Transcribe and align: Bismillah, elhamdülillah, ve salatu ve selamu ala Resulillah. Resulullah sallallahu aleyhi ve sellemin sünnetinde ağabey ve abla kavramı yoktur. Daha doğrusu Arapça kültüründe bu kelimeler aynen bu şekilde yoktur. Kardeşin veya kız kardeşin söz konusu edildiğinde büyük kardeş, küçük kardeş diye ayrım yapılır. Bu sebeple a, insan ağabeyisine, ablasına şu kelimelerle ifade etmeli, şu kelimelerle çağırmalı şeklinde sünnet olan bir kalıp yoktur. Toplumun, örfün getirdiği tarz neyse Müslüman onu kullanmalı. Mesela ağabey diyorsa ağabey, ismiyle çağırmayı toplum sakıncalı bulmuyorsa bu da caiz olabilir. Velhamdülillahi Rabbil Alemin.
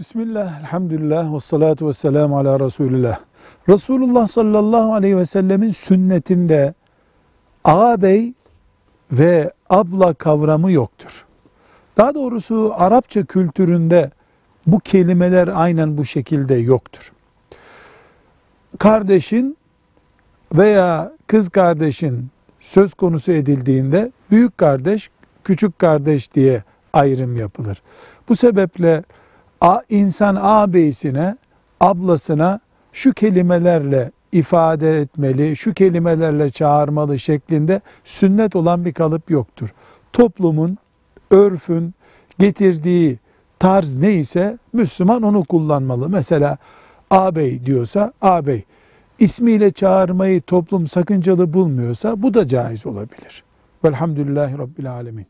Bismillah, 0.00 0.60
elhamdülillah, 0.60 1.34
ve 1.34 1.40
salatu 1.40 1.88
ve 1.88 1.92
selamu 1.92 2.38
ala 2.38 2.60
Resulillah. 2.60 3.18
Resulullah 3.68 4.26
sallallahu 4.26 4.94
aleyhi 4.94 5.16
ve 5.16 5.26
sellemin 5.26 5.70
sünnetinde 5.70 6.74
ağabey 7.64 8.32
ve 9.12 9.52
abla 9.70 10.14
kavramı 10.14 10.72
yoktur. 10.72 11.24
Daha 11.96 12.14
doğrusu 12.14 12.72
Arapça 12.76 13.24
kültüründe 13.24 14.10
bu 14.66 14.80
kelimeler 14.80 15.48
aynen 15.54 15.98
bu 15.98 16.04
şekilde 16.04 16.54
yoktur. 16.54 17.12
Kardeşin 18.78 19.56
veya 20.54 21.12
kız 21.26 21.48
kardeşin 21.48 22.28
söz 22.60 22.94
konusu 22.94 23.32
edildiğinde 23.32 24.12
büyük 24.30 24.58
kardeş, 24.58 25.10
küçük 25.44 25.78
kardeş 25.78 26.34
diye 26.34 26.62
ayrım 26.92 27.36
yapılır. 27.36 27.82
Bu 28.28 28.36
sebeple 28.36 29.02
a, 29.60 29.80
insan 29.88 30.36
ağabeyisine, 30.40 31.36
ablasına 31.80 32.60
şu 32.92 33.12
kelimelerle 33.12 34.10
ifade 34.32 35.00
etmeli, 35.00 35.56
şu 35.56 35.74
kelimelerle 35.74 36.50
çağırmalı 36.50 37.18
şeklinde 37.18 37.80
sünnet 38.04 38.56
olan 38.56 38.84
bir 38.84 38.92
kalıp 38.92 39.30
yoktur. 39.30 39.68
Toplumun, 40.12 40.78
örfün 41.30 41.94
getirdiği 42.38 43.18
tarz 43.58 43.98
neyse 43.98 44.58
Müslüman 44.72 45.22
onu 45.22 45.44
kullanmalı. 45.44 46.08
Mesela 46.08 46.58
ağabey 47.10 47.66
diyorsa 47.66 48.12
ağabey, 48.22 48.64
ismiyle 49.18 49.70
çağırmayı 49.70 50.42
toplum 50.42 50.86
sakıncalı 50.86 51.52
bulmuyorsa 51.52 52.22
bu 52.22 52.34
da 52.34 52.48
caiz 52.48 52.86
olabilir. 52.86 53.44
Velhamdülillahi 53.84 54.58
Rabbil 54.58 54.92
Alemin. 54.92 55.26